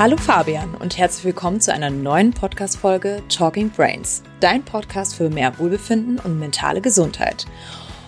[0.00, 5.58] Hallo Fabian und herzlich willkommen zu einer neuen Podcast-Folge Talking Brains, dein Podcast für mehr
[5.58, 7.44] Wohlbefinden und mentale Gesundheit.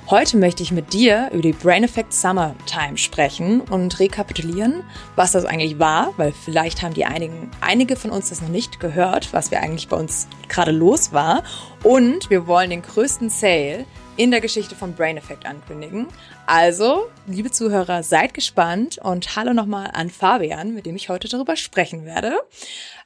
[0.08, 4.84] Heute möchte ich mit dir über die Brain Effect Summertime sprechen und rekapitulieren,
[5.16, 8.80] was das eigentlich war, weil vielleicht haben die einigen, einige von uns das noch nicht
[8.80, 11.42] gehört, was wir eigentlich bei uns gerade los war.
[11.82, 13.84] Und wir wollen den größten Sale
[14.16, 16.06] in der Geschichte von Brain Effect ankündigen.
[16.46, 21.56] Also, liebe Zuhörer, seid gespannt und hallo nochmal an Fabian, mit dem ich heute darüber
[21.56, 22.38] sprechen werde.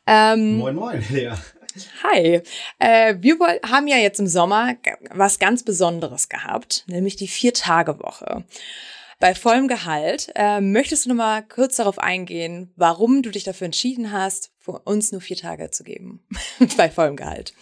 [0.07, 1.37] Ähm, moin, moin, ja.
[2.03, 2.41] Hi.
[2.79, 4.75] Äh, wir haben ja jetzt im Sommer
[5.11, 8.45] was ganz Besonderes gehabt, nämlich die Vier-Tage-Woche.
[9.19, 10.30] Bei vollem Gehalt.
[10.35, 15.13] Äh, möchtest du nochmal kurz darauf eingehen, warum du dich dafür entschieden hast, für uns
[15.13, 16.27] nur vier Tage zu geben?
[16.77, 17.55] Bei vollem Gehalt.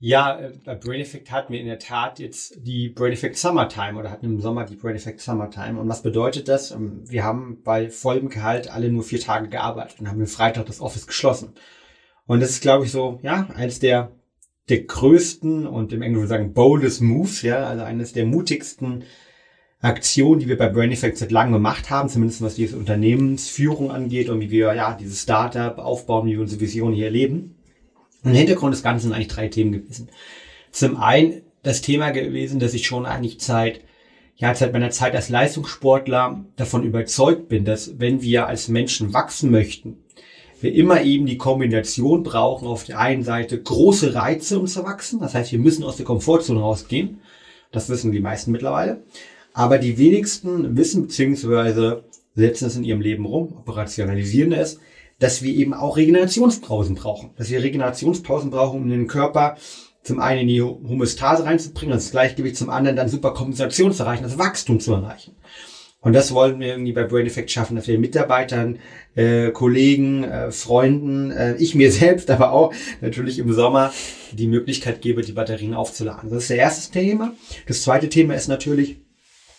[0.00, 3.98] Ja, äh, bei Brain Effect hatten wir in der Tat jetzt die Brain Effect Summertime
[3.98, 5.80] oder hatten im Sommer die Brain Effect Summertime.
[5.80, 6.70] Und was bedeutet das?
[6.70, 10.66] Ähm, wir haben bei vollem Gehalt alle nur vier Tage gearbeitet und haben den Freitag
[10.66, 11.54] das Office geschlossen.
[12.26, 14.12] Und das ist, glaube ich, so, ja, eines der,
[14.68, 19.04] der größten und im Englischen sagen boldest moves, ja, also eines der mutigsten
[19.80, 24.28] Aktionen, die wir bei Brain Effect seit langem gemacht haben, zumindest was diese Unternehmensführung angeht
[24.28, 27.57] und wie wir, ja, dieses Startup aufbauen, wie wir unsere Vision hier erleben.
[28.24, 30.08] Und Hintergrund des Ganzen sind eigentlich drei Themen gewesen.
[30.70, 33.80] Zum einen das Thema gewesen, dass ich schon eigentlich Zeit,
[34.36, 39.50] ja, seit meiner Zeit als Leistungssportler davon überzeugt bin, dass wenn wir als Menschen wachsen
[39.50, 39.98] möchten,
[40.60, 45.20] wir immer eben die Kombination brauchen, auf der einen Seite große Reize, um zu wachsen.
[45.20, 47.20] Das heißt, wir müssen aus der Komfortzone rausgehen.
[47.70, 49.02] Das wissen die meisten mittlerweile.
[49.52, 52.02] Aber die wenigsten wissen bzw.
[52.34, 54.80] setzen es in ihrem Leben rum, operationalisieren es,
[55.18, 57.30] dass wir eben auch Regenerationspausen brauchen.
[57.36, 59.56] Dass wir Regenerationspausen brauchen, um den Körper
[60.02, 64.22] zum einen in die Homöostase reinzubringen, das Gleichgewicht, zum anderen dann super Kompensation zu erreichen,
[64.22, 65.36] das Wachstum zu erreichen.
[66.00, 68.78] Und das wollen wir irgendwie bei Brain Effect schaffen, dass wir Mitarbeitern,
[69.16, 73.92] äh, Kollegen, äh, Freunden, äh, ich mir selbst, aber auch natürlich im Sommer
[74.32, 76.30] die Möglichkeit gebe, die Batterien aufzuladen.
[76.30, 77.34] Das ist der erste Thema.
[77.66, 78.98] Das zweite Thema ist natürlich,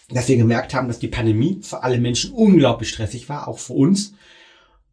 [0.09, 3.73] dass wir gemerkt haben, dass die Pandemie für alle Menschen unglaublich stressig war, auch für
[3.73, 4.13] uns.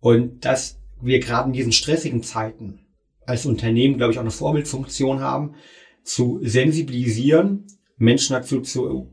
[0.06, 2.78] Und dass wir gerade in diesen stressigen Zeiten
[3.26, 5.56] als Unternehmen, glaube ich, auch eine Vorbildfunktion haben,
[6.04, 7.64] zu sensibilisieren,
[7.96, 9.08] Menschen dazu zu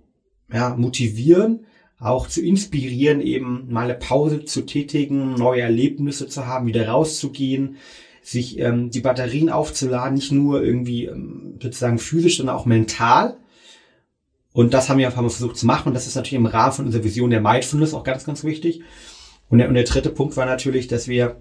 [0.53, 1.65] ja, motivieren,
[1.97, 7.77] auch zu inspirieren, eben mal eine Pause zu tätigen, neue Erlebnisse zu haben, wieder rauszugehen,
[8.21, 13.37] sich ähm, die Batterien aufzuladen, nicht nur irgendwie ähm, sozusagen physisch, sondern auch mental.
[14.51, 15.87] Und das haben wir einfach mal versucht zu machen.
[15.87, 18.83] Und das ist natürlich im Rahmen von unserer Vision der Mindfulness auch ganz, ganz wichtig.
[19.53, 21.35] Und der, und der dritte Punkt war natürlich, dass wir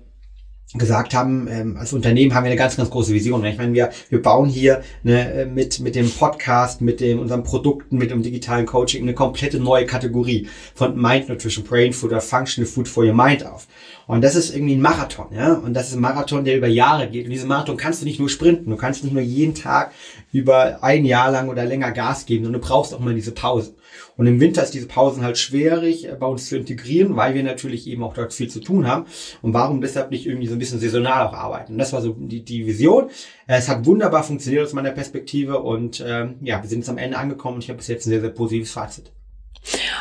[0.75, 3.43] gesagt haben, ähm, als Unternehmen haben wir eine ganz, ganz große Vision.
[3.47, 7.43] Ich meine, wir, wir bauen hier eine, äh, mit, mit dem Podcast, mit dem, unseren
[7.43, 12.21] Produkten, mit dem digitalen Coaching eine komplette neue Kategorie von Mind Nutrition, Brain Food oder
[12.21, 13.67] Functional Food for your Mind auf.
[14.07, 15.55] Und das ist irgendwie ein Marathon, ja.
[15.55, 17.25] Und das ist ein Marathon, der über Jahre geht.
[17.25, 18.69] Und diesen Marathon kannst du nicht nur sprinten.
[18.69, 19.93] Du kannst nicht nur jeden Tag
[20.33, 23.77] über ein Jahr lang oder länger Gas geben, sondern du brauchst auch mal diese Pause.
[24.17, 27.43] Und im Winter ist diese Pausen halt schwierig äh, bei uns zu integrieren, weil wir
[27.43, 29.05] natürlich eben auch dort viel zu tun haben.
[29.43, 31.75] Und warum deshalb nicht irgendwie so ein bisschen saisonal auch arbeiten?
[31.75, 33.09] Und das war so die, die Vision.
[33.47, 36.99] Äh, es hat wunderbar funktioniert aus meiner Perspektive und ähm, ja, wir sind jetzt am
[36.99, 39.13] Ende angekommen und ich habe bis jetzt ein sehr, sehr positives Fazit.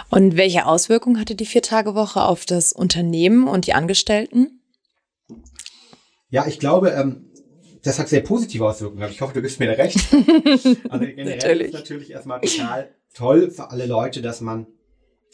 [0.09, 4.61] Und welche Auswirkungen hatte die Vier-Tage-Woche auf das Unternehmen und die Angestellten?
[6.29, 7.30] Ja, ich glaube, ähm,
[7.83, 9.09] das hat sehr positive Auswirkungen.
[9.09, 9.97] Ich hoffe, du gibst mir recht.
[10.89, 11.67] Also generell natürlich.
[11.67, 14.67] ist natürlich erstmal total toll für alle Leute, dass man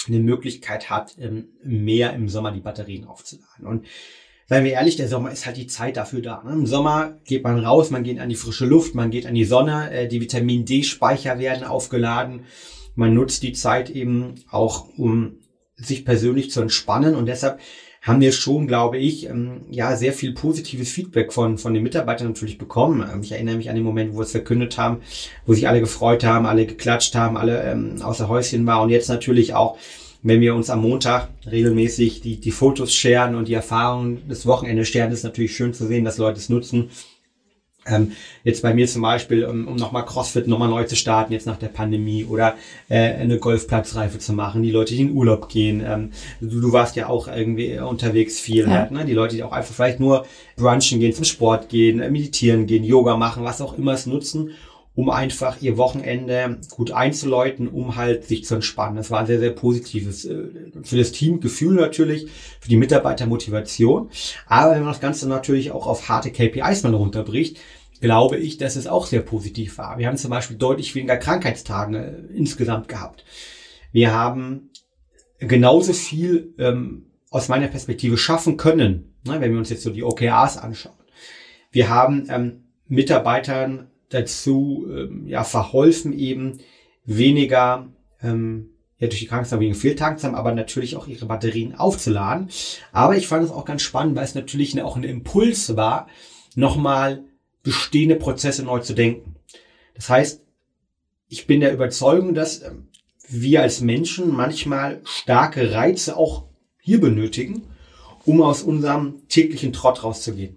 [0.07, 3.65] eine Möglichkeit hat, ähm, mehr im Sommer die Batterien aufzuladen.
[3.65, 3.85] Und
[4.47, 6.43] seien wir ehrlich, der Sommer ist halt die Zeit dafür da.
[6.43, 6.53] Ne?
[6.53, 9.45] Im Sommer geht man raus, man geht an die frische Luft, man geht an die
[9.45, 12.45] Sonne, äh, die Vitamin D-Speicher werden aufgeladen.
[12.95, 15.39] Man nutzt die Zeit eben auch, um
[15.75, 17.59] sich persönlich zu entspannen und deshalb
[18.07, 22.27] haben wir schon, glaube ich, ähm, ja, sehr viel positives Feedback von, von den Mitarbeitern
[22.27, 23.07] natürlich bekommen.
[23.13, 25.01] Ähm, ich erinnere mich an den Moment, wo wir es verkündet haben,
[25.45, 29.09] wo sich alle gefreut haben, alle geklatscht haben, alle ähm, außer Häuschen war und jetzt
[29.09, 29.77] natürlich auch,
[30.23, 34.87] wenn wir uns am Montag regelmäßig die, die Fotos scheren und die Erfahrungen des Wochenendes
[34.87, 36.89] scheren, ist natürlich schön zu sehen, dass Leute es nutzen
[37.87, 38.11] ähm,
[38.43, 41.57] jetzt bei mir zum Beispiel, um, um nochmal CrossFit nochmal neu zu starten, jetzt nach
[41.57, 42.55] der Pandemie oder
[42.89, 45.83] äh, eine Golfplatzreife zu machen, die Leute, die in Urlaub gehen.
[45.85, 46.11] Ähm,
[46.41, 48.69] du, du warst ja auch irgendwie unterwegs viel ja.
[48.69, 49.05] halt, ne?
[49.05, 50.25] Die Leute, die auch einfach vielleicht nur
[50.55, 54.51] brunchen gehen, zum Sport gehen, äh, meditieren gehen, Yoga machen, was auch immer es nutzen,
[54.97, 58.95] um einfach ihr Wochenende gut einzuläuten, um halt sich zu entspannen.
[58.95, 60.45] Das war ein sehr, sehr positives äh,
[60.83, 62.27] für das Team Gefühl natürlich,
[62.59, 64.09] für die Mitarbeitermotivation.
[64.47, 67.57] Aber wenn man das Ganze natürlich auch auf harte KPIs mal runterbricht,
[67.99, 69.97] glaube ich, dass es auch sehr positiv war.
[69.97, 73.25] Wir haben zum Beispiel deutlich weniger Krankheitstage insgesamt gehabt.
[73.91, 74.69] Wir haben
[75.39, 80.03] genauso viel ähm, aus meiner Perspektive schaffen können, ne, wenn wir uns jetzt so die
[80.03, 80.95] OKRs anschauen.
[81.71, 86.59] Wir haben ähm, Mitarbeitern dazu ähm, ja verholfen eben
[87.05, 87.87] weniger
[88.21, 92.49] ähm, ja durch die Krankenzeit weniger Fehltagen zu haben, aber natürlich auch ihre Batterien aufzuladen.
[92.91, 96.07] Aber ich fand es auch ganz spannend, weil es natürlich auch ein Impuls war,
[96.55, 97.23] nochmal
[97.67, 99.35] bestehende Prozesse neu zu denken.
[99.93, 100.41] Das heißt,
[101.27, 102.87] ich bin der Überzeugung, dass ähm,
[103.27, 106.45] wir als Menschen manchmal starke Reize auch
[106.79, 107.63] hier benötigen,
[108.23, 110.55] um aus unserem täglichen Trott rauszugehen,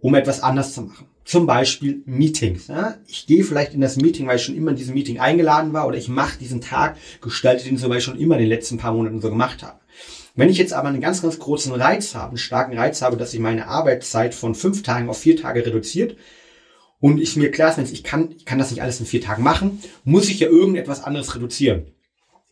[0.00, 1.06] um etwas anders zu machen.
[1.24, 2.68] Zum Beispiel Meetings.
[3.06, 5.86] Ich gehe vielleicht in das Meeting, weil ich schon immer in diesem Meeting eingeladen war
[5.86, 8.76] oder ich mache diesen Tag, gestalte den so, weil ich schon immer in den letzten
[8.76, 9.78] paar Monaten so gemacht habe.
[10.34, 13.34] Wenn ich jetzt aber einen ganz, ganz großen Reiz habe, einen starken Reiz habe, dass
[13.34, 16.16] ich meine Arbeitszeit von fünf Tagen auf vier Tage reduziert
[17.00, 19.44] und ich mir klar ist, ich kann, ich kann das nicht alles in vier Tagen
[19.44, 21.86] machen, muss ich ja irgendetwas anderes reduzieren.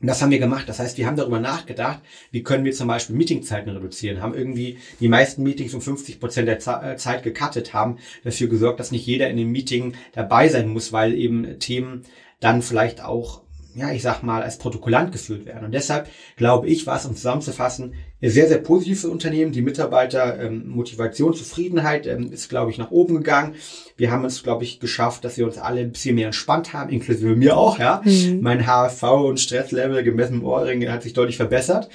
[0.00, 0.69] Und das haben wir gemacht.
[0.69, 2.00] Das heißt, wir haben darüber nachgedacht,
[2.32, 6.49] wie können wir zum Beispiel Meetingzeiten reduzieren, haben irgendwie die meisten Meetings um 50 Prozent
[6.49, 10.69] der äh, Zeit gecuttet, haben dafür gesorgt, dass nicht jeder in dem Meeting dabei sein
[10.69, 12.05] muss, weil eben Themen
[12.40, 13.43] dann vielleicht auch
[13.75, 15.65] ja, ich sag mal, als Protokollant geführt werden.
[15.65, 19.53] Und deshalb glaube ich, war es, um zusammenzufassen, sehr, sehr positiv für Unternehmen.
[19.53, 23.57] Die Mitarbeiter, ähm, Motivation, Zufriedenheit ähm, ist, glaube ich, nach oben gegangen.
[23.97, 26.91] Wir haben es, glaube ich, geschafft, dass wir uns alle ein bisschen mehr entspannt haben,
[26.91, 28.01] inklusive mir auch, ja.
[28.05, 28.41] Mhm.
[28.41, 31.89] Mein HFV und Stresslevel gemessen im Ohrring hat sich deutlich verbessert.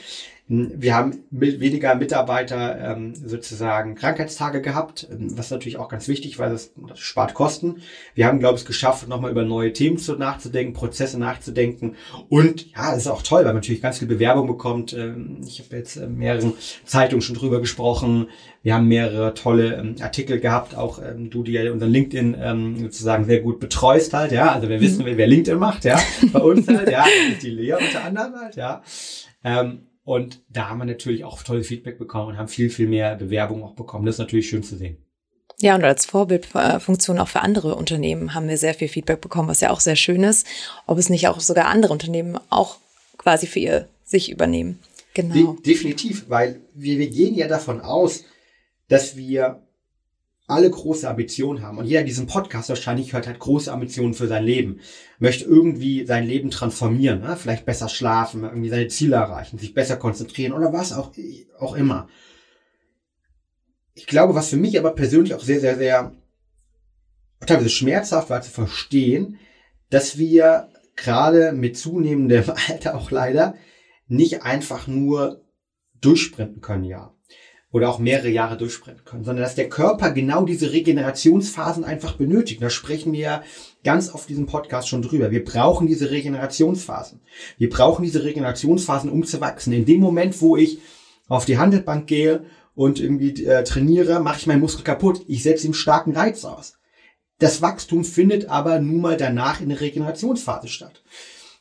[0.49, 6.51] Wir haben weniger Mitarbeiter ähm, sozusagen Krankheitstage gehabt, ähm, was natürlich auch ganz wichtig, weil
[6.51, 7.81] das, das spart Kosten.
[8.15, 11.95] Wir haben, glaube ich, es geschafft, nochmal über neue Themen zu, nachzudenken, Prozesse nachzudenken.
[12.29, 14.93] Und ja, es ist auch toll, weil man natürlich ganz viel Bewerbung bekommt.
[14.93, 16.53] Ähm, ich habe jetzt äh, mehreren
[16.85, 18.27] Zeitungen schon drüber gesprochen.
[18.63, 23.25] Wir haben mehrere tolle ähm, Artikel gehabt, auch du, die ja unseren LinkedIn ähm, sozusagen
[23.25, 24.53] sehr gut betreust halt, ja.
[24.53, 25.17] Also wir wissen, mhm.
[25.17, 25.99] wer LinkedIn macht, ja,
[26.31, 27.05] bei uns halt, ja,
[27.41, 28.81] die Lea unter anderem halt, ja.
[29.43, 33.17] Ähm, und da haben wir natürlich auch tolles Feedback bekommen und haben viel, viel mehr
[33.17, 34.05] Bewerbungen auch bekommen.
[34.05, 34.95] Das ist natürlich schön zu sehen.
[35.59, 39.59] Ja, und als Vorbildfunktion auch für andere Unternehmen haben wir sehr viel Feedback bekommen, was
[39.59, 40.47] ja auch sehr schön ist,
[40.85, 42.77] ob es nicht auch sogar andere Unternehmen auch
[43.17, 44.79] quasi für ihr sich übernehmen.
[45.13, 45.57] Genau.
[45.57, 48.23] De definitiv, weil wir, wir gehen ja davon aus,
[48.87, 49.66] dass wir
[50.47, 51.77] alle große Ambitionen haben.
[51.77, 54.79] Und jeder in diesem Podcast wahrscheinlich hört halt große Ambitionen für sein Leben.
[55.19, 57.35] Möchte irgendwie sein Leben transformieren, ne?
[57.35, 61.11] vielleicht besser schlafen, irgendwie seine Ziele erreichen, sich besser konzentrieren oder was auch,
[61.59, 62.07] auch immer.
[63.93, 66.15] Ich glaube, was für mich aber persönlich auch sehr, sehr, sehr
[67.45, 69.37] teilweise schmerzhaft war zu verstehen,
[69.89, 73.55] dass wir gerade mit zunehmendem Alter auch leider
[74.07, 75.43] nicht einfach nur
[75.99, 77.16] durchsprinten können, ja
[77.71, 82.61] oder auch mehrere Jahre durchsprinten können, sondern dass der Körper genau diese Regenerationsphasen einfach benötigt.
[82.61, 83.43] Da sprechen wir ja
[83.83, 85.31] ganz auf diesem Podcast schon drüber.
[85.31, 87.19] Wir brauchen diese Regenerationsphasen.
[87.57, 89.73] Wir brauchen diese Regenerationsphasen, um zu wachsen.
[89.73, 90.79] In dem Moment, wo ich
[91.27, 95.21] auf die Handelbank gehe und irgendwie äh, trainiere, mache ich meinen Muskel kaputt.
[95.27, 96.77] Ich setze ihm starken Reiz aus.
[97.39, 101.03] Das Wachstum findet aber nun mal danach in der Regenerationsphase statt.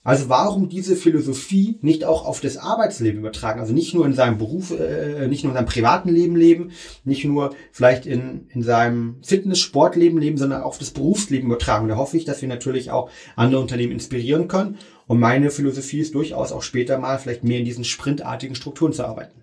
[0.07, 3.59] Also warum diese Philosophie nicht auch auf das Arbeitsleben übertragen?
[3.59, 6.71] Also nicht nur in seinem Beruf, äh, nicht nur in seinem privaten Leben leben,
[7.03, 11.83] nicht nur vielleicht in, in seinem Fitness-Sportleben leben, sondern auch auf das Berufsleben übertragen.
[11.83, 14.79] Und da hoffe ich, dass wir natürlich auch andere Unternehmen inspirieren können.
[15.09, 19.05] Und meine Philosophie ist durchaus auch später mal vielleicht mehr in diesen sprintartigen Strukturen zu
[19.05, 19.43] arbeiten.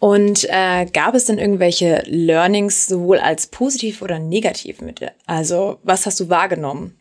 [0.00, 5.00] Und äh, gab es denn irgendwelche Learnings sowohl als positiv oder negativ mit?
[5.26, 6.96] Also was hast du wahrgenommen?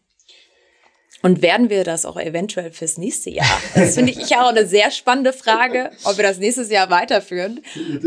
[1.22, 3.62] Und werden wir das auch eventuell fürs nächste Jahr?
[3.76, 7.62] Das finde ich, ich auch eine sehr spannende Frage, ob wir das nächstes Jahr weiterführen.
[7.76, 8.06] Jetzt,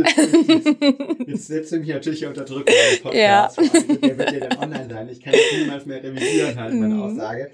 [1.26, 2.68] jetzt setzt du mich natürlich unter Druck.
[3.12, 3.50] Ja.
[4.02, 5.08] Der wird ja dann online sein.
[5.08, 7.02] Ich kann jetzt niemals mehr revidieren, halt meine mhm.
[7.02, 7.50] Aussage.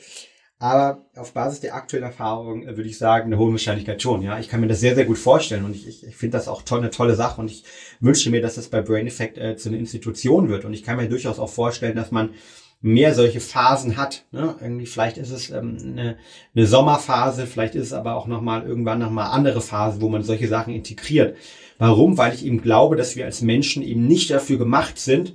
[0.62, 4.20] Aber auf Basis der aktuellen Erfahrung äh, würde ich sagen, eine hohe Wahrscheinlichkeit schon.
[4.20, 6.48] Ja, ich kann mir das sehr, sehr gut vorstellen und ich, ich, ich finde das
[6.48, 7.64] auch toll, eine tolle Sache und ich
[7.98, 10.66] wünsche mir, dass das bei Brain Effect äh, zu einer Institution wird.
[10.66, 12.34] Und ich kann mir durchaus auch vorstellen, dass man
[12.80, 14.24] mehr solche Phasen hat.
[14.32, 14.54] Ne?
[14.60, 16.16] Irgendwie vielleicht ist es ähm, eine,
[16.54, 20.48] eine Sommerphase, vielleicht ist es aber auch nochmal irgendwann nochmal andere Phase, wo man solche
[20.48, 21.36] Sachen integriert.
[21.78, 22.16] Warum?
[22.18, 25.34] Weil ich eben glaube, dass wir als Menschen eben nicht dafür gemacht sind,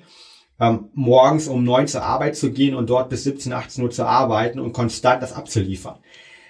[0.60, 4.06] ähm, morgens um neun zur Arbeit zu gehen und dort bis 17, 18 Uhr zu
[4.06, 5.98] arbeiten und konstant das abzuliefern.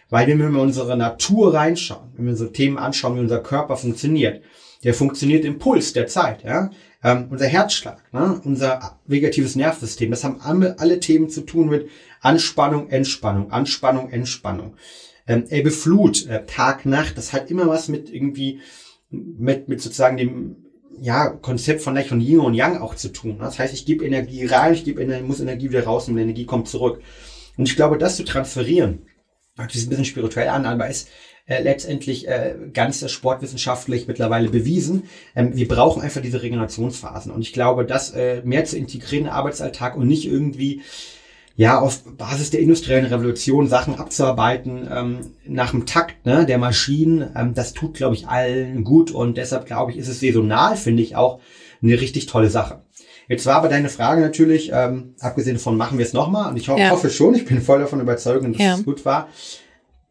[0.09, 4.43] Weil wenn wir unsere Natur reinschauen, wenn wir so Themen anschauen, wie unser Körper funktioniert,
[4.83, 6.43] der funktioniert im Puls der Zeit.
[6.43, 6.69] Ja?
[7.05, 8.41] Ähm, unser Herzschlag, ne?
[8.43, 11.87] unser vegetives Nervensystem, das haben alle, alle Themen zu tun mit
[12.19, 14.73] Anspannung, Entspannung, Anspannung, Entspannung.
[15.27, 18.59] Ähm, Elbe Flut, äh, Tag, Nacht, das hat immer was mit irgendwie,
[19.11, 20.55] mit, mit sozusagen dem
[20.99, 23.37] ja, Konzept von Lech und Yin und Yang auch zu tun.
[23.39, 26.45] Das heißt, ich gebe Energie rein, ich gebe Energie, muss Energie wieder raus und Energie
[26.45, 27.01] kommt zurück.
[27.55, 29.05] Und ich glaube, das zu transferieren
[29.57, 31.07] hört sich ein bisschen spirituell an, aber ist
[31.47, 35.03] äh, letztendlich äh, ganz sportwissenschaftlich mittlerweile bewiesen.
[35.35, 37.31] Ähm, wir brauchen einfach diese Regenerationsphasen.
[37.31, 40.81] Und ich glaube, das äh, mehr zu integrieren in den Arbeitsalltag und nicht irgendwie
[41.57, 47.31] ja, auf Basis der industriellen Revolution Sachen abzuarbeiten ähm, nach dem Takt ne, der Maschinen,
[47.35, 51.01] ähm, das tut, glaube ich, allen gut und deshalb, glaube ich, ist es saisonal, finde
[51.01, 51.39] ich, auch
[51.81, 52.81] eine richtig tolle Sache.
[53.29, 56.67] Jetzt war aber deine Frage natürlich, ähm, abgesehen von machen wir es nochmal, und ich
[56.67, 56.89] ho ja.
[56.89, 58.75] hoffe schon, ich bin voll davon überzeugt, dass ja.
[58.75, 59.29] es gut war.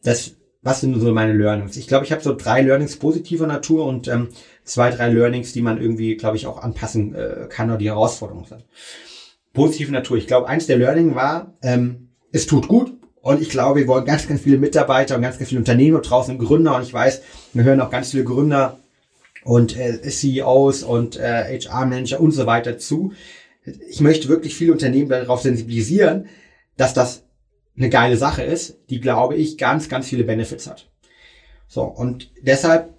[0.02, 0.32] Das,
[0.64, 1.76] was sind so meine Learnings?
[1.76, 4.28] Ich glaube, ich habe so drei Learnings positiver Natur und ähm,
[4.64, 8.46] zwei, drei Learnings, die man irgendwie, glaube ich, auch anpassen äh, kann oder die Herausforderungen
[8.46, 8.64] sind.
[9.52, 10.16] Positive Natur.
[10.16, 12.94] Ich glaube, eins der Learning war, ähm, es tut gut.
[13.20, 16.38] Und ich glaube, wir wollen ganz, ganz viele Mitarbeiter und ganz, ganz viele Unternehmen draußen,
[16.38, 16.76] Gründer.
[16.76, 18.78] Und ich weiß, wir hören auch ganz viele Gründer
[19.44, 23.12] und äh, CEOs und äh, HR-Manager und so weiter zu.
[23.88, 26.26] Ich möchte wirklich viele Unternehmen darauf sensibilisieren,
[26.76, 27.22] dass das
[27.76, 30.88] eine geile Sache ist, die, glaube ich, ganz, ganz viele Benefits hat.
[31.66, 32.94] So, und deshalb,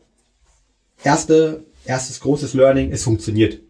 [1.03, 3.61] erste, erstes großes Learning, es funktioniert.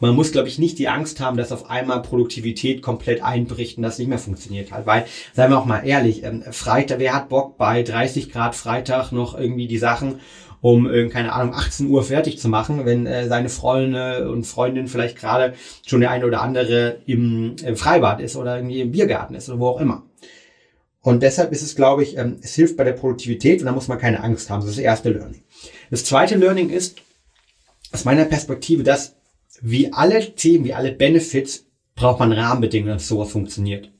[0.00, 3.82] Man muss, glaube ich, nicht die Angst haben, dass auf einmal Produktivität komplett einbricht und
[3.82, 4.86] das nicht mehr funktioniert halt.
[4.86, 5.04] Weil,
[5.34, 9.38] seien wir auch mal ehrlich, ähm, Freitag, wer hat Bock bei 30 Grad Freitag noch
[9.38, 10.20] irgendwie die Sachen
[10.62, 14.88] um, äh, keine Ahnung, 18 Uhr fertig zu machen, wenn äh, seine Freunde und Freundin
[14.88, 15.54] vielleicht gerade
[15.86, 19.58] schon der eine oder andere im, im Freibad ist oder irgendwie im Biergarten ist oder
[19.58, 20.02] wo auch immer.
[21.02, 23.88] Und deshalb ist es, glaube ich, ähm, es hilft bei der Produktivität und da muss
[23.88, 24.60] man keine Angst haben.
[24.60, 25.42] Das ist das erste Learning.
[25.90, 26.98] Das zweite Learning ist,
[27.92, 29.16] aus meiner Perspektive, dass
[29.62, 33.90] wie alle Themen, wie alle Benefits, braucht man Rahmenbedingungen, dass sowas funktioniert.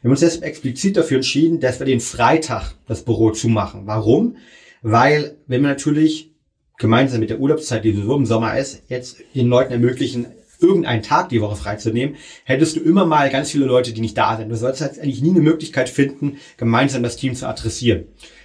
[0.00, 3.86] Wir haben uns deshalb explizit dafür entschieden, dass wir den Freitag das Büro zumachen.
[3.86, 4.36] Warum?
[4.82, 6.32] Weil, wenn wir natürlich
[6.78, 10.26] gemeinsam mit der Urlaubszeit, die so im Sommer ist, jetzt den Leuten ermöglichen,
[10.60, 14.36] irgendeinen Tag die Woche freizunehmen, hättest du immer mal ganz viele Leute, die nicht da
[14.36, 14.48] sind.
[14.48, 18.04] Du sollst halt eigentlich nie eine Möglichkeit finden, gemeinsam das Team zu adressieren.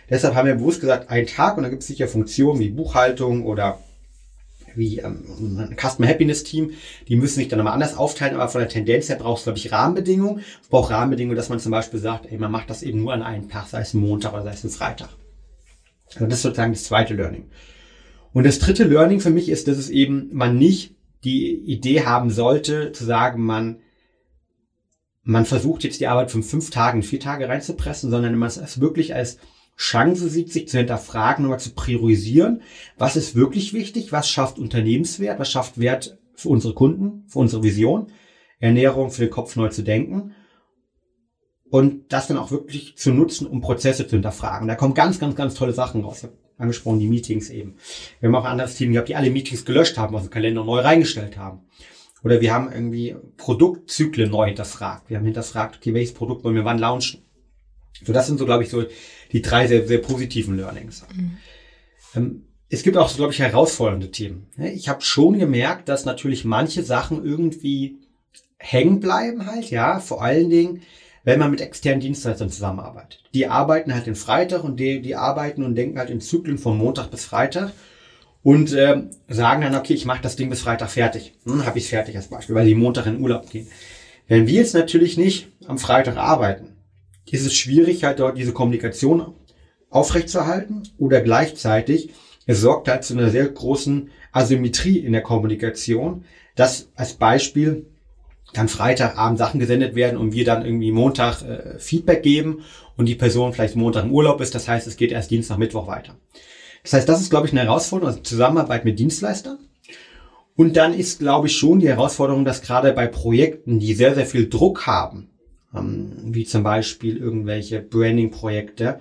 [0.10, 3.46] Deshalb haben wir bewusst gesagt, einen Tag und da gibt es sicher Funktionen wie Buchhaltung
[3.46, 3.80] oder
[4.76, 6.72] wie ähm, ein Customer Happiness Team,
[7.08, 9.60] die müssen sich dann nochmal anders aufteilen, aber von der Tendenz her brauchst du, glaube
[9.60, 10.44] ich, Rahmenbedingungen.
[10.62, 13.24] Es braucht Rahmenbedingungen, dass man zum Beispiel sagt, ey, man macht das eben nur an
[13.24, 15.10] einem Tag, sei es Montag oder sei es ein Freitag.
[16.14, 17.50] Also das ist sozusagen das zweite Learning.
[18.34, 20.94] Und das dritte Learning für mich ist, dass es eben man nicht
[21.26, 23.80] die Idee haben sollte, zu sagen, man,
[25.24, 29.16] man versucht jetzt die Arbeit von fünf Tagen, vier Tage reinzupressen, sondern man es wirklich
[29.16, 29.40] als
[29.78, 32.62] Chance sieht, sich zu hinterfragen, nochmal zu priorisieren.
[32.98, 34.12] Was ist wirklich wichtig?
[34.12, 35.40] Was schafft Unternehmenswert?
[35.40, 38.08] Was schafft Wert für unsere Kunden, für unsere Vision?
[38.60, 40.34] Ernährung für den Kopf neu zu denken
[41.70, 44.68] und das dann auch wirklich zu nutzen, um Prozesse zu hinterfragen.
[44.68, 46.20] Da kommen ganz, ganz, ganz tolle Sachen raus.
[46.20, 47.76] Ich habe angesprochen, die Meetings eben.
[48.20, 50.64] Wir haben auch ein anderes Team gehabt, die alle Meetings gelöscht haben, aus dem Kalender
[50.64, 51.62] neu reingestellt haben.
[52.24, 55.10] Oder wir haben irgendwie Produktzyklen neu hinterfragt.
[55.10, 57.22] Wir haben hinterfragt, okay, welches Produkt wollen wir wann launchen?
[58.04, 58.84] So, das sind so, glaube ich, so
[59.32, 61.06] die drei sehr, sehr positiven Learnings.
[61.14, 61.38] Mhm.
[62.16, 64.48] Ähm, es gibt auch, glaube ich, herausfordernde Themen.
[64.58, 68.00] Ich habe schon gemerkt, dass natürlich manche Sachen irgendwie
[68.58, 70.82] hängen bleiben halt, ja, vor allen Dingen,
[71.26, 73.24] wenn man mit externen Dienstleistern zusammenarbeitet.
[73.34, 76.78] Die arbeiten halt den Freitag und die, die arbeiten und denken halt in Zyklen von
[76.78, 77.74] Montag bis Freitag
[78.44, 81.34] und äh, sagen dann, okay, ich mache das Ding bis Freitag fertig.
[81.46, 83.68] Hm, habe ich fertig als Beispiel, weil die Montag in Urlaub gehen.
[84.28, 86.78] Wenn wir jetzt natürlich nicht am Freitag arbeiten,
[87.30, 89.34] ist es schwierig, halt dort diese Kommunikation
[89.90, 92.12] aufrechtzuerhalten oder gleichzeitig
[92.46, 97.88] es sorgt halt zu einer sehr großen Asymmetrie in der Kommunikation, dass als Beispiel
[98.56, 102.64] dann Freitagabend Sachen gesendet werden und wir dann irgendwie Montag äh, Feedback geben
[102.98, 104.56] und die Person vielleicht Montag im Urlaub ist.
[104.56, 106.16] Das heißt, es geht erst Dienstag, Mittwoch weiter.
[106.84, 109.58] Das heißt, das ist, glaube ich, eine Herausforderung, also Zusammenarbeit mit Dienstleistern.
[110.56, 114.26] Und dann ist, glaube ich, schon die Herausforderung, dass gerade bei Projekten, die sehr, sehr
[114.26, 115.30] viel Druck haben,
[115.76, 119.00] ähm, wie zum Beispiel irgendwelche Branding-Projekte,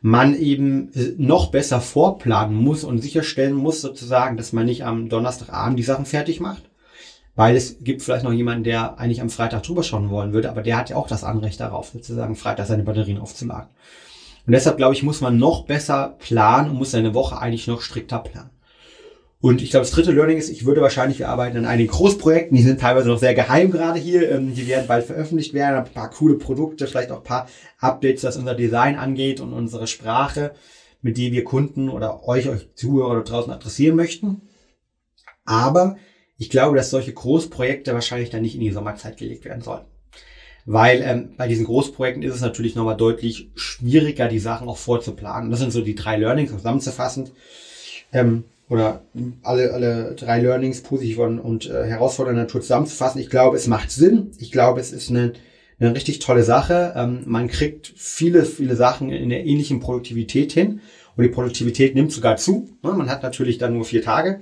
[0.00, 5.08] man eben äh, noch besser vorplanen muss und sicherstellen muss sozusagen, dass man nicht am
[5.08, 6.62] Donnerstagabend die Sachen fertig macht,
[7.36, 10.62] weil es gibt vielleicht noch jemanden, der eigentlich am Freitag drüber schauen wollen würde, aber
[10.62, 13.68] der hat ja auch das Anrecht darauf, sozusagen Freitag seine Batterien aufzuladen.
[14.46, 17.80] Und deshalb glaube ich, muss man noch besser planen und muss seine Woche eigentlich noch
[17.80, 18.50] strikter planen.
[19.40, 22.56] Und ich glaube, das dritte Learning ist, ich würde wahrscheinlich, wir arbeiten an einigen Großprojekten,
[22.56, 25.92] die sind teilweise noch sehr geheim gerade hier, ähm, die werden bald veröffentlicht werden, ein
[25.92, 27.46] paar coole Produkte, vielleicht auch ein paar
[27.78, 30.54] Updates, was unser Design angeht und unsere Sprache,
[31.02, 34.40] mit die wir Kunden oder euch, euch Zuhörer da draußen adressieren möchten.
[35.44, 35.98] Aber
[36.36, 39.86] ich glaube, dass solche Großprojekte wahrscheinlich dann nicht in die Sommerzeit gelegt werden sollten.
[40.66, 45.50] Weil ähm, bei diesen Großprojekten ist es natürlich nochmal deutlich schwieriger, die Sachen auch vorzuplanen.
[45.50, 47.30] Das sind so die drei Learnings zusammenzufassen.
[48.12, 49.02] Ähm, oder
[49.42, 53.20] alle, alle drei Learnings positiv und, und äh, herausfordernde Natur zusammenzufassen.
[53.20, 54.30] Ich glaube, es macht Sinn.
[54.38, 55.34] Ich glaube, es ist eine,
[55.78, 56.94] eine richtig tolle Sache.
[56.96, 60.80] Ähm, man kriegt viele, viele Sachen in der ähnlichen Produktivität hin
[61.14, 62.70] und die Produktivität nimmt sogar zu.
[62.82, 62.92] Ne?
[62.92, 64.40] Man hat natürlich dann nur vier Tage.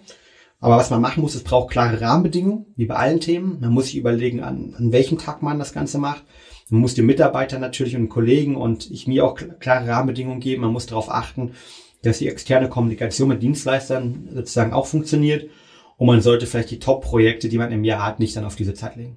[0.63, 3.59] Aber was man machen muss, es braucht klare Rahmenbedingungen, wie bei allen Themen.
[3.61, 6.23] Man muss sich überlegen, an, an welchem Tag man das Ganze macht.
[6.69, 10.63] Man muss den Mitarbeitern natürlich und Kollegen und ich mir auch klare Rahmenbedingungen geben.
[10.63, 11.55] Man muss darauf achten,
[12.03, 15.51] dass die externe Kommunikation mit Dienstleistern sozusagen auch funktioniert.
[15.97, 18.75] Und man sollte vielleicht die Top-Projekte, die man im Jahr hat, nicht dann auf diese
[18.75, 19.17] Zeit legen.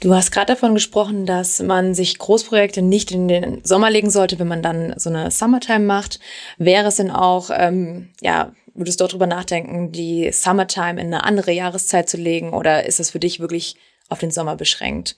[0.00, 4.38] Du hast gerade davon gesprochen, dass man sich Großprojekte nicht in den Sommer legen sollte,
[4.38, 6.20] wenn man dann so eine Summertime macht.
[6.58, 11.52] Wäre es denn auch, ähm, ja, würdest du darüber nachdenken, die Summertime in eine andere
[11.52, 13.76] Jahreszeit zu legen oder ist es für dich wirklich
[14.08, 15.16] auf den Sommer beschränkt?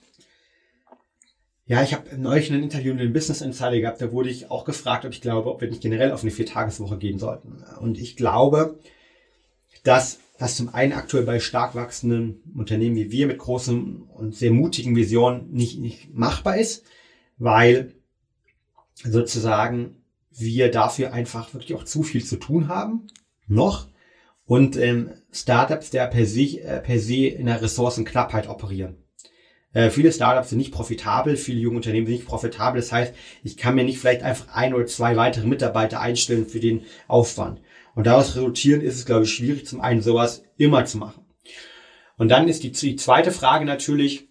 [1.67, 4.65] Ja, ich habe neulich ein Interview in den Business Insider gehabt, da wurde ich auch
[4.65, 7.63] gefragt, ob ich glaube, ob wir nicht generell auf eine Viertageswoche gehen sollten.
[7.79, 8.79] Und ich glaube,
[9.83, 14.51] dass was zum einen aktuell bei stark wachsenden Unternehmen wie wir mit großen und sehr
[14.51, 16.83] mutigen Visionen nicht, nicht machbar ist,
[17.37, 17.93] weil
[19.03, 23.07] sozusagen wir dafür einfach wirklich auch zu viel zu tun haben,
[23.47, 23.87] noch,
[24.45, 28.97] und ähm, Startups, der per se, äh, per se in der Ressourcenknappheit operieren.
[29.73, 32.79] Äh, viele Startups sind nicht profitabel, viele junge Unternehmen sind nicht profitabel.
[32.79, 36.59] Das heißt, ich kann mir nicht vielleicht einfach ein oder zwei weitere Mitarbeiter einstellen für
[36.59, 37.59] den Aufwand.
[37.95, 41.25] Und daraus resultierend ist es, glaube ich, schwierig, zum einen sowas immer zu machen.
[42.17, 44.29] Und dann ist die, die zweite Frage natürlich,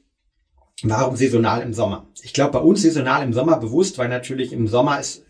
[0.83, 2.09] warum saisonal im Sommer?
[2.23, 5.25] Ich glaube, bei uns saisonal im Sommer bewusst, weil natürlich im Sommer ist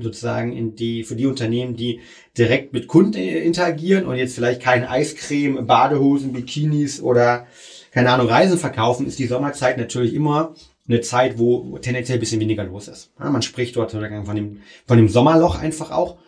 [0.00, 2.00] sozusagen in die, für die Unternehmen, die
[2.36, 7.46] direkt mit Kunden interagieren und jetzt vielleicht keine Eiscreme, Badehosen, Bikinis oder
[7.92, 10.54] keine Ahnung, Reisen verkaufen, ist die Sommerzeit natürlich immer
[10.86, 13.12] eine Zeit, wo tendenziell ein bisschen weniger los ist.
[13.18, 14.02] Ja, man spricht dort von
[14.36, 16.18] dem, von dem Sommerloch einfach auch.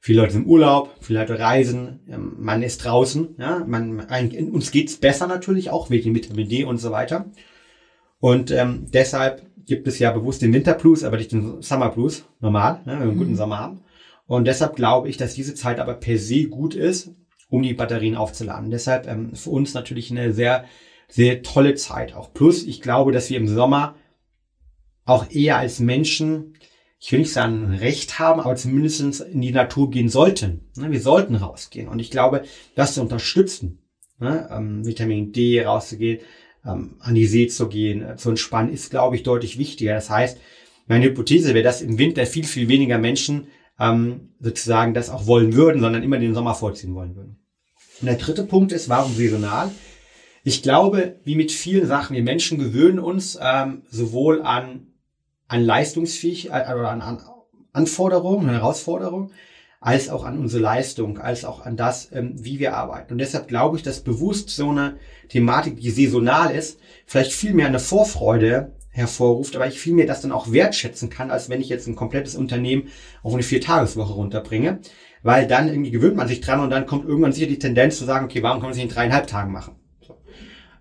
[0.00, 4.06] Viele Leute sind im Urlaub, viele Leute reisen, ähm, man ist draußen, ja, man,
[4.52, 7.26] uns geht's besser natürlich auch wegen Vitamin D und so weiter.
[8.20, 12.80] Und ähm, deshalb gibt es ja bewusst den Winterblues, aber nicht den Summer Blues, normal,
[12.84, 13.36] ne, wenn wir einen guten mhm.
[13.36, 13.80] Sommer haben.
[14.26, 17.12] Und deshalb glaube ich, dass diese Zeit aber per se gut ist,
[17.48, 18.70] um die Batterien aufzuladen.
[18.70, 20.64] Deshalb ähm, für uns natürlich eine sehr,
[21.08, 22.32] sehr tolle Zeit auch.
[22.32, 23.94] Plus, ich glaube, dass wir im Sommer
[25.04, 26.56] auch eher als Menschen
[26.98, 30.70] ich will nicht sagen Recht haben, aber zumindest in die Natur gehen sollten.
[30.76, 31.88] Ne, wir sollten rausgehen.
[31.88, 32.42] Und ich glaube,
[32.74, 33.82] das zu unterstützen,
[34.18, 36.20] ne, ähm, Vitamin D rauszugehen,
[36.66, 39.94] ähm, an die See zu gehen, zu entspannen, ist, glaube ich, deutlich wichtiger.
[39.94, 40.38] Das heißt,
[40.86, 43.48] meine Hypothese wäre, dass im Winter viel, viel weniger Menschen
[43.78, 47.38] ähm, sozusagen das auch wollen würden, sondern immer den Sommer vorziehen wollen würden.
[48.00, 49.70] Und der dritte Punkt ist, warum saisonal?
[50.44, 54.86] Ich glaube, wie mit vielen Sachen, wir Menschen gewöhnen uns ähm, sowohl an
[55.48, 57.20] an Leistungsfähigkeit äh, oder an, an
[57.72, 59.32] Anforderungen, Herausforderungen,
[59.80, 63.12] als auch an unsere Leistung, als auch an das, ähm, wie wir arbeiten.
[63.12, 64.96] Und deshalb glaube ich, dass bewusst so eine
[65.28, 70.22] Thematik, die saisonal ist, vielleicht viel mehr eine Vorfreude hervorruft, aber ich viel mehr das
[70.22, 72.88] dann auch wertschätzen kann, als wenn ich jetzt ein komplettes Unternehmen
[73.22, 74.80] auf eine Viertageswoche runterbringe.
[75.22, 78.04] Weil dann irgendwie gewöhnt man sich dran und dann kommt irgendwann sicher die Tendenz zu
[78.04, 79.74] sagen, okay, warum kann man es nicht in dreieinhalb Tagen machen?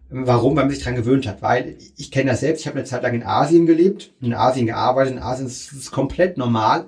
[0.09, 0.55] Warum?
[0.55, 1.41] Weil man sich dran gewöhnt hat.
[1.41, 4.67] Weil ich kenne das selbst, ich habe eine Zeit lang in Asien gelebt, in Asien
[4.67, 5.13] gearbeitet.
[5.13, 6.85] In Asien ist es komplett normal,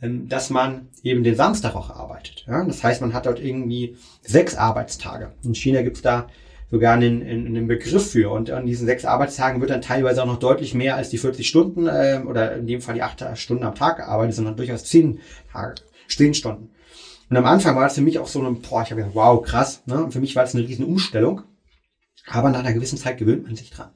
[0.00, 2.44] dass man eben den Samstag auch arbeitet.
[2.46, 2.64] Ja?
[2.64, 5.32] Das heißt, man hat dort irgendwie sechs Arbeitstage.
[5.42, 6.28] In China gibt's da
[6.70, 8.30] sogar einen, einen Begriff für.
[8.30, 11.48] Und an diesen sechs Arbeitstagen wird dann teilweise auch noch deutlich mehr als die 40
[11.48, 15.20] Stunden äh, oder in dem Fall die acht Stunden am Tag gearbeitet, sondern durchaus zehn
[15.52, 15.76] Tage,
[16.08, 16.70] zehn Stunden.
[17.30, 19.42] Und am Anfang war das für mich auch so ein, boah, ich habe gedacht, wow,
[19.42, 19.82] krass.
[19.86, 20.04] Ne?
[20.04, 21.42] Und für mich war das eine riesen Umstellung.
[22.26, 23.90] Aber nach einer gewissen Zeit gewöhnt man sich dran.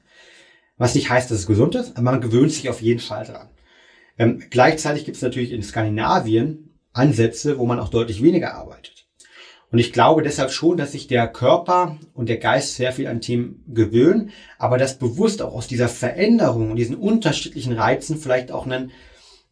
[0.77, 3.49] Was nicht heißt, dass es gesund ist, aber man gewöhnt sich auf jeden Fall dran.
[4.17, 9.07] Ähm, gleichzeitig gibt es natürlich in Skandinavien Ansätze, wo man auch deutlich weniger arbeitet.
[9.71, 13.21] Und ich glaube deshalb schon, dass sich der Körper und der Geist sehr viel an
[13.21, 18.67] Themen gewöhnen, aber dass bewusst auch aus dieser Veränderung und diesen unterschiedlichen Reizen vielleicht auch
[18.67, 18.91] einen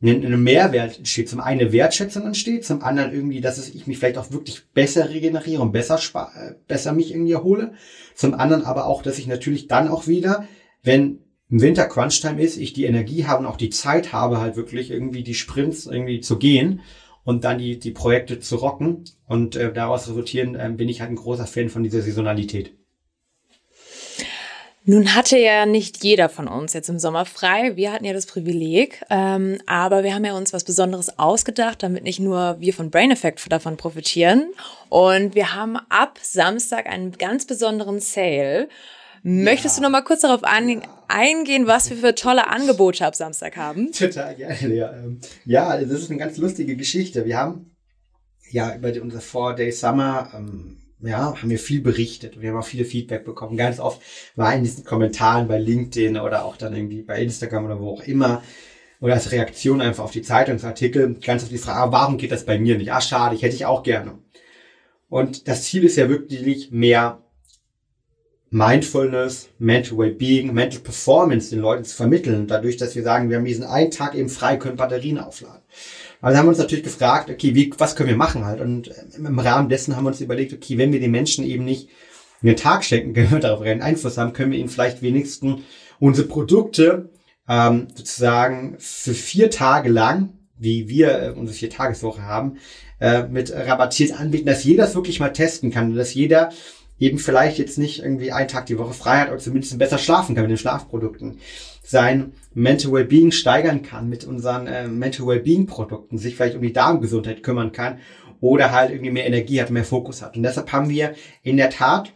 [0.04, 1.30] ein Mehrwert entsteht.
[1.30, 5.10] Zum einen eine Wertschätzung entsteht, zum anderen irgendwie, dass ich mich vielleicht auch wirklich besser
[5.10, 6.00] regeneriere und besser,
[6.36, 7.74] äh, besser mich irgendwie erhole.
[8.16, 10.48] Zum anderen aber auch, dass ich natürlich dann auch wieder,
[10.84, 11.21] wenn
[11.52, 14.90] im Winter Crunch-Time ist, ich die Energie habe und auch die Zeit habe, halt wirklich
[14.90, 16.80] irgendwie die Sprints irgendwie zu gehen
[17.26, 19.04] und dann die, die Projekte zu rocken.
[19.28, 22.74] Und äh, daraus resultieren äh, bin ich halt ein großer Fan von dieser Saisonalität.
[24.84, 27.76] Nun hatte ja nicht jeder von uns jetzt im Sommer frei.
[27.76, 32.04] Wir hatten ja das Privileg, ähm, aber wir haben ja uns was Besonderes ausgedacht, damit
[32.04, 34.54] nicht nur wir von Brain Effect davon profitieren.
[34.90, 38.70] Und wir haben ab Samstag einen ganz besonderen Sale.
[39.24, 39.82] Möchtest ja.
[39.82, 43.92] du noch mal kurz darauf ein, eingehen, was wir für tolle Angebote ab Samstag haben?
[43.98, 44.94] Total gerne, ja.
[44.94, 47.26] Ähm, ja, das ist eine ganz lustige Geschichte.
[47.26, 47.76] Wir haben
[48.50, 52.40] ja über unser Four Day Summer ähm, ja, haben wir viel berichtet.
[52.42, 53.58] Wir haben auch viele Feedback bekommen.
[53.58, 54.02] Ganz oft
[54.36, 58.04] war in diesen Kommentaren bei LinkedIn oder auch dann irgendwie bei Instagram oder wo auch
[58.04, 58.44] immer
[59.00, 62.60] oder als Reaktion einfach auf die Zeitungsartikel ganz oft die Frage, warum geht das bei
[62.60, 62.94] mir nicht?
[62.94, 64.20] Ah, schade, ich hätte ich auch gerne.
[65.10, 67.20] Und das Ziel ist ja wirklich mehr
[68.54, 73.46] Mindfulness, Mental Wellbeing, Mental Performance den Leuten zu vermitteln, dadurch, dass wir sagen, wir haben
[73.46, 75.62] diesen einen Tag eben frei, können Batterien aufladen.
[76.20, 78.60] Also haben wir uns natürlich gefragt, okay, wie, was können wir machen halt?
[78.60, 81.90] Und im Rahmen dessen haben wir uns überlegt, okay, wenn wir den Menschen eben nicht
[82.44, 85.62] einen Tag schenken, können darauf einen Einfluss haben, können wir ihnen vielleicht wenigstens
[86.00, 87.10] unsere Produkte
[87.48, 92.58] ähm, sozusagen für vier Tage lang, wie wir äh, unsere vier Tageswoche haben,
[93.00, 96.52] äh, mit rabattiert anbieten, dass jeder es wirklich mal testen kann, dass jeder
[97.02, 100.36] eben vielleicht jetzt nicht irgendwie einen Tag die Woche frei hat oder zumindest besser schlafen
[100.36, 101.40] kann mit den Schlafprodukten,
[101.84, 106.72] sein Mental Wellbeing steigern kann mit unseren äh, Mental Wellbeing Produkten, sich vielleicht um die
[106.72, 107.98] Darmgesundheit kümmern kann
[108.40, 110.38] oder halt irgendwie mehr Energie hat, mehr Fokus hat.
[110.38, 112.14] Und deshalb haben wir in der Tat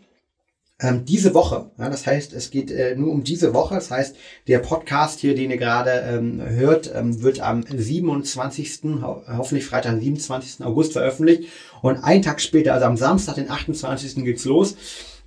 [0.81, 4.15] ähm, diese Woche, ja, das heißt, es geht äh, nur um diese Woche, das heißt,
[4.47, 9.99] der Podcast hier, den ihr gerade ähm, hört, ähm, wird am 27., ho hoffentlich Freitag,
[10.01, 10.65] 27.
[10.65, 11.49] August veröffentlicht
[11.81, 14.15] und einen Tag später, also am Samstag, den 28.
[14.25, 14.75] geht's los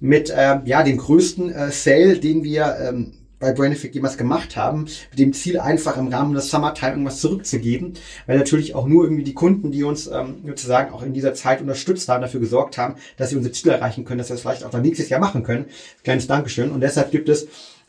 [0.00, 4.87] mit äh, ja dem größten äh, Sale, den wir ähm, bei Brainific jemals gemacht haben,
[5.11, 7.94] mit dem Ziel einfach im Rahmen des Summertime irgendwas zurückzugeben,
[8.27, 11.61] weil natürlich auch nur irgendwie die Kunden, die uns ähm, sozusagen auch in dieser Zeit
[11.61, 14.64] unterstützt haben, dafür gesorgt haben, dass sie unsere Ziele erreichen können, dass wir das vielleicht
[14.64, 15.66] auch dann nächstes Jahr machen können.
[16.03, 16.70] Kleines Dankeschön.
[16.70, 17.46] Und deshalb gibt es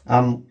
[0.08, 0.46] ähm,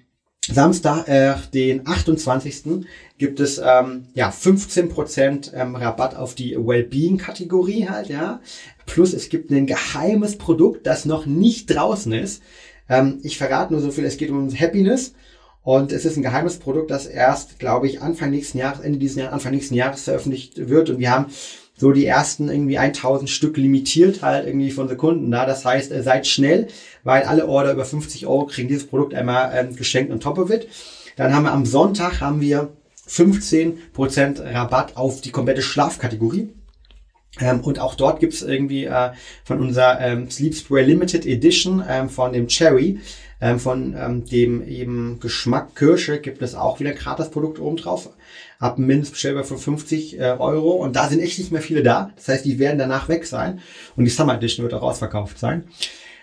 [0.50, 2.86] Samstag, äh, den 28.
[3.18, 8.40] gibt es ähm, ja 15% ähm, Rabatt auf die Wellbeing-Kategorie halt, ja.
[8.86, 12.42] Plus es gibt ein geheimes Produkt, das noch nicht draußen ist.
[12.88, 15.14] Ähm, ich verrate nur so viel, es geht um Happiness.
[15.62, 19.16] Und es ist ein geheimes Produkt, das erst, glaube ich, Anfang nächsten Jahres, Ende dieses
[19.16, 20.88] Jahres, Anfang nächsten Jahres veröffentlicht wird.
[20.88, 21.26] Und wir haben
[21.76, 25.46] so die ersten irgendwie 1000 Stück limitiert halt irgendwie von Sekunden da.
[25.46, 26.68] Das heißt, äh, seid schnell,
[27.04, 30.50] weil alle Order über 50 Euro kriegen dieses Produkt einmal ähm, geschenkt on top of
[30.50, 30.68] it.
[31.16, 32.70] Dann haben wir am Sonntag haben wir
[33.08, 36.50] 15% Rabatt auf die komplette Schlafkategorie.
[37.40, 39.10] Ähm, und auch dort gibt's irgendwie äh,
[39.44, 43.00] von unserer ähm, Sleep Spray Limited Edition ähm, von dem Cherry,
[43.40, 48.10] ähm, von ähm, dem eben Geschmack Kirsche, gibt es auch wieder gratis Produkt oben drauf.
[48.58, 50.72] Ab Mindestbestellbar von 50 äh, Euro.
[50.72, 52.10] Und da sind echt nicht mehr viele da.
[52.16, 53.60] Das heißt, die werden danach weg sein.
[53.94, 55.64] Und die Summer Edition wird auch ausverkauft sein.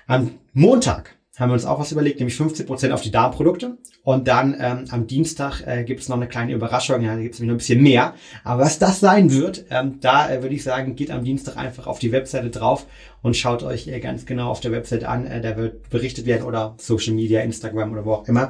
[0.08, 3.78] Am Montag haben wir uns auch was überlegt, nämlich 15% auf die Darmprodukte.
[4.04, 7.34] Und dann ähm, am Dienstag äh, gibt es noch eine kleine Überraschung, ja, da gibt
[7.34, 8.14] es nämlich noch ein bisschen mehr.
[8.44, 11.88] Aber was das sein wird, ähm, da äh, würde ich sagen, geht am Dienstag einfach
[11.88, 12.86] auf die Webseite drauf
[13.22, 15.26] und schaut euch äh, ganz genau auf der Webseite an.
[15.26, 18.50] Äh, da wird berichtet werden oder Social Media, Instagram oder wo auch immer.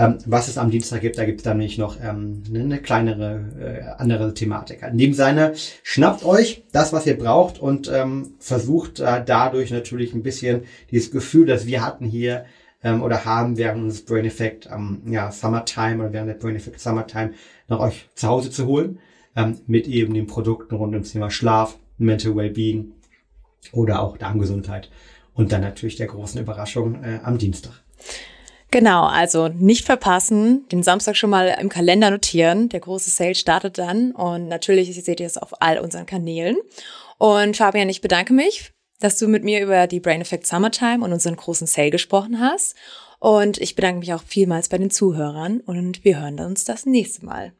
[0.00, 3.44] Ähm, was es am Dienstag gibt, da gibt es dann nämlich noch ähm, eine kleinere,
[3.60, 4.82] äh, andere Thematik.
[4.82, 10.14] In dem Sinne, schnappt euch das, was ihr braucht und ähm, versucht äh, dadurch natürlich
[10.14, 12.46] ein bisschen dieses Gefühl, das wir hatten hier
[12.82, 16.80] ähm, oder haben während des Brain Effect ähm, ja, Summertime oder während der Brain Effect
[16.80, 17.32] Summertime
[17.68, 19.00] nach euch zu Hause zu holen,
[19.36, 22.92] ähm, mit eben den Produkten rund ums Thema Schlaf, Mental Wellbeing
[23.72, 24.90] oder auch Darmgesundheit
[25.34, 27.82] und dann natürlich der großen Überraschung äh, am Dienstag.
[28.70, 32.68] Genau, also nicht verpassen, den Samstag schon mal im Kalender notieren.
[32.68, 36.56] Der große Sale startet dann und natürlich seht ihr es auf all unseren Kanälen.
[37.18, 41.12] Und Fabian, ich bedanke mich, dass du mit mir über die Brain Effect Summertime und
[41.12, 42.76] unseren großen Sale gesprochen hast.
[43.18, 47.26] Und ich bedanke mich auch vielmals bei den Zuhörern und wir hören uns das nächste
[47.26, 47.52] Mal.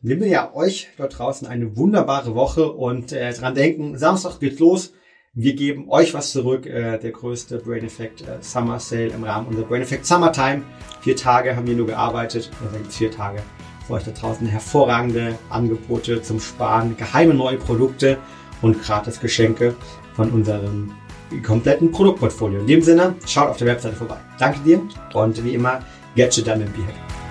[0.00, 4.58] Wir wünschen ja euch dort draußen eine wunderbare Woche und äh, dran denken, Samstag geht's
[4.58, 4.92] los.
[5.34, 9.46] Wir geben euch was zurück, äh, der größte Brain Effect äh, Summer Sale im Rahmen
[9.46, 10.60] unserer Brain Effect Summertime.
[11.00, 13.42] Vier Tage haben wir nur gearbeitet, also gibt vier Tage
[13.86, 18.18] für euch da draußen hervorragende Angebote zum Sparen, geheime neue Produkte
[18.60, 19.74] und gratis Geschenke
[20.12, 20.92] von unserem
[21.42, 22.60] kompletten Produktportfolio.
[22.60, 24.18] In dem Sinne, schaut auf der Webseite vorbei.
[24.38, 24.82] Danke dir
[25.14, 25.80] und wie immer,
[26.14, 27.21] get your done and be happy.